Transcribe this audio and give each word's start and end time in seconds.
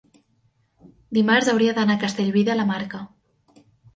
dimarts 1.17 1.51
hauria 1.51 1.75
d'anar 1.79 1.99
a 1.99 2.03
Castellví 2.05 2.45
de 2.47 2.57
la 2.61 2.65
Marca. 2.73 3.05